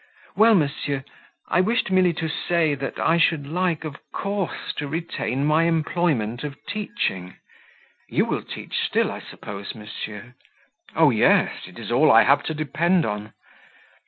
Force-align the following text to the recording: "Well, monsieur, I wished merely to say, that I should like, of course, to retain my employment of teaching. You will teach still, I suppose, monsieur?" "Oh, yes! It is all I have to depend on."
"Well, 0.35 0.55
monsieur, 0.55 1.03
I 1.49 1.61
wished 1.61 1.91
merely 1.91 2.11
to 2.13 2.27
say, 2.27 2.73
that 2.73 2.97
I 2.97 3.19
should 3.19 3.45
like, 3.45 3.83
of 3.83 3.97
course, 4.11 4.73
to 4.77 4.87
retain 4.87 5.45
my 5.45 5.65
employment 5.65 6.43
of 6.43 6.57
teaching. 6.65 7.35
You 8.09 8.25
will 8.25 8.41
teach 8.41 8.79
still, 8.79 9.11
I 9.11 9.19
suppose, 9.19 9.75
monsieur?" 9.75 10.33
"Oh, 10.95 11.11
yes! 11.11 11.67
It 11.67 11.77
is 11.77 11.91
all 11.91 12.11
I 12.11 12.23
have 12.23 12.41
to 12.45 12.55
depend 12.55 13.05
on." 13.05 13.33